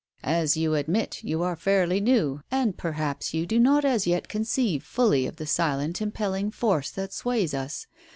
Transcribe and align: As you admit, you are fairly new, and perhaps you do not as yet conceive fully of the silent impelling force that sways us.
As 0.23 0.57
you 0.57 0.73
admit, 0.73 1.23
you 1.23 1.43
are 1.43 1.55
fairly 1.55 1.99
new, 2.01 2.41
and 2.49 2.75
perhaps 2.75 3.35
you 3.35 3.45
do 3.45 3.59
not 3.59 3.85
as 3.85 4.07
yet 4.07 4.27
conceive 4.27 4.83
fully 4.83 5.27
of 5.27 5.35
the 5.35 5.45
silent 5.45 6.01
impelling 6.01 6.49
force 6.49 6.89
that 6.89 7.13
sways 7.13 7.53
us. 7.53 7.85